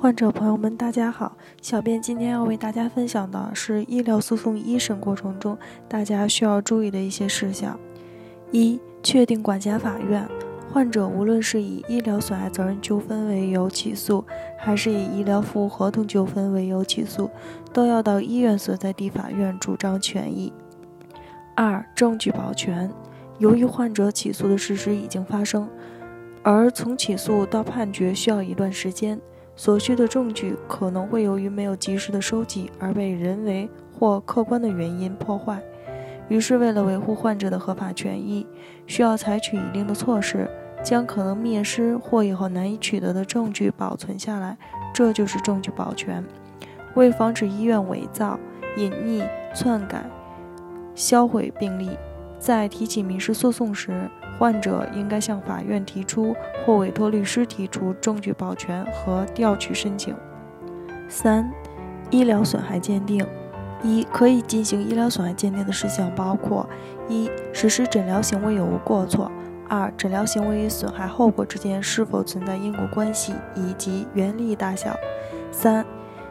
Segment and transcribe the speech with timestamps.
[0.00, 1.36] 患者朋友们，大家好。
[1.60, 5.58] 小编今天要为大家分享的是医疗诉讼一审过程中
[5.90, 7.78] 大家需要注意的一些事项。
[8.50, 10.26] 一、确定管辖法院。
[10.72, 14.24] 患者无论是以医疗损害责任纠纷为由起诉，
[14.56, 17.30] 还是以医疗服务合同纠纷为由起诉，
[17.70, 20.50] 都要到医院所在地法院主张权益。
[21.54, 22.90] 二、证据保全。
[23.36, 25.68] 由于患者起诉的事实已经发生，
[26.42, 29.20] 而从起诉到判决需要一段时间。
[29.60, 35.62] 所需的证据可能会由于没有及时的收集而被人为或客观的原因破坏，
[36.30, 38.46] 于是为了维护患者的合法权益，
[38.86, 40.48] 需要采取一定的措施，
[40.82, 44.56] 将可能灭失或以后难以取得的证据保存下来，
[44.94, 46.24] 这就是证据保全。
[46.94, 48.40] 为防止医院伪造、
[48.78, 49.22] 隐匿、
[49.54, 50.08] 篡改、
[50.94, 51.90] 销毁病历，
[52.38, 54.08] 在提起民事诉讼时。
[54.40, 60.16] 患者应该向法院提出或委托律师提出证据保全和调取申请。
[61.10, 61.52] 三、
[62.08, 63.22] 医疗损害鉴定。
[63.82, 66.66] 一、可以进行医疗损害鉴定的事项包括：
[67.08, 69.30] 一、实施诊疗行为有无过错；
[69.68, 74.92] 二、诊疗行为与损害后果之间是否存在因果关系以及原利益大小；
[75.50, 75.84] 三、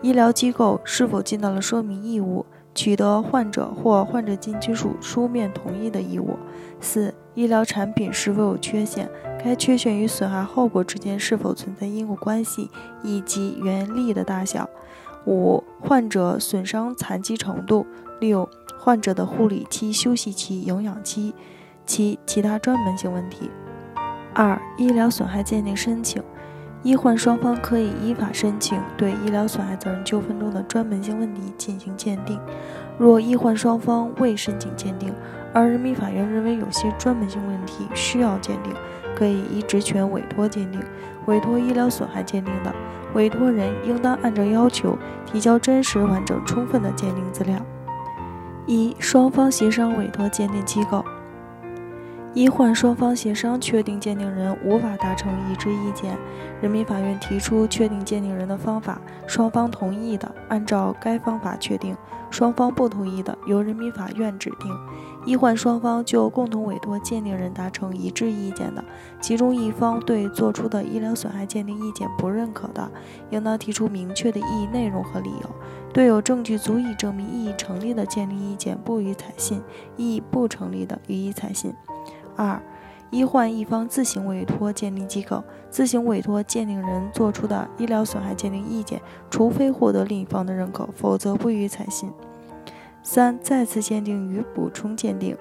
[0.00, 2.44] 医疗机构是否尽到了说明义务。
[2.80, 6.38] 取得患者或患者近亲属书面同意的义务。
[6.80, 9.06] 四、医疗产品是否有缺陷，
[9.44, 12.70] 该缺陷与损害后果之间是否存在因果关系，
[13.02, 14.66] 以及原力的大小。
[15.26, 17.86] 五、患者损伤残疾程度。
[18.18, 21.34] 六、患者的护理期、休息期、营养期。
[21.84, 23.50] 七、其他专门性问题。
[24.32, 26.22] 二、医疗损害鉴定申请。
[26.82, 32.40] 医患双方可以依法申请对医疗损害责任纠纷中的专门性问题进行鉴定。
[32.98, 35.12] 若医患双方未申请鉴定，
[35.52, 38.72] 而人民法院认为有些专门性问题需要鉴定，
[39.14, 40.80] 可以依职权委托鉴定。
[41.26, 42.74] 委托医疗损害鉴定的
[43.12, 47.56] 委托人应当按照要求提交真实、完整、充分的鉴定资料。
[48.66, 51.04] 一、双方协商委托鉴定机构。
[52.32, 56.16] 医患双方协商确定鉴定人无法达成一致意见，
[56.62, 61.96] 人民法院提出确定鉴定人的方法，双方同意的按照该方法确定，
[62.30, 64.72] 双方不同意的由人民法院指定。
[65.26, 68.84] 医患双方就共同委托鉴定人达成一致意见的，
[69.20, 72.88] 其中一方对作出的医疗损害鉴定意见不认可的，
[73.30, 75.50] 应当提出明确的异议内容和理由。
[75.92, 79.60] 对有证据足以证明异议成立的鉴定意见不予采信，
[79.96, 81.74] 异议不成立的予以采信。
[82.40, 82.58] 二、
[83.10, 92.10] 医患一方自行委托鉴定机构，自行委托鉴定人作出的医疗损害鉴定意见，除非获得另一方的认可，否则不予采信。
[93.02, 95.36] 三、再次鉴定与补充鉴定。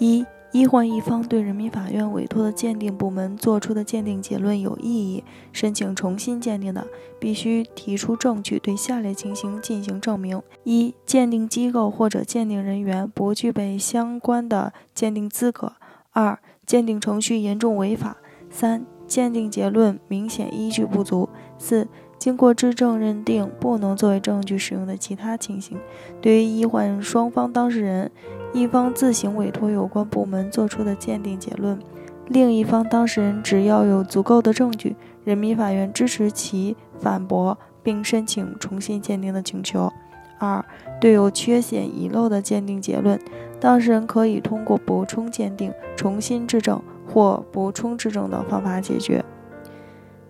[0.00, 6.86] 一、医患一方对人民法院委托的鉴定部门作出的鉴定结论有异议，申请重新鉴定的，
[7.20, 15.74] 必须提出证据对下列情形进行证明：一、鉴定机构或者鉴定人员不具备相关的鉴定资格。
[16.18, 16.36] 二、
[16.66, 18.16] 鉴定程序严重违法；
[18.50, 21.86] 三、鉴定结论明显依据不足；四、
[22.18, 25.78] 经过质证认定不能作为证据使用的其他情形。
[26.20, 28.10] 对于医患双方当事人，
[28.52, 31.78] 一方自行委托有关部门作出的鉴定结论，
[32.26, 39.92] 另一方当事人只要有足够的证据，人民法院支持其反驳并申请重新鉴定的请求。
[40.40, 40.64] 二、
[41.00, 43.20] 对有缺陷遗漏的鉴定结论，
[43.60, 49.24] 当事人可以通过补充鉴定、重新质证或补充质证等方法解决。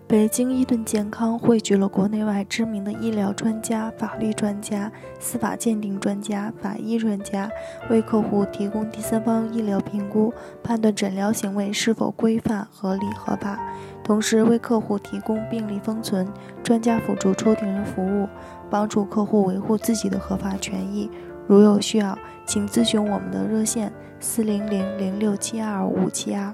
[0.07, 7.47] 北京伊顿健康汇聚了国内外知名的医疗专家、法律专家、司法鉴定专家、法医专家，
[7.91, 13.59] 为客户提供第三方医疗评估，判断诊疗行为是否规范、合理、合法，
[14.03, 16.27] 同时为客户提供病历封存、
[16.63, 18.27] 专家辅助出庭人服务。
[18.71, 21.09] 帮助客户维护自己的合法权益。
[21.49, 22.15] 如有需要，
[22.45, 26.53] 请咨询我们的热线：四零零零六七二五七二。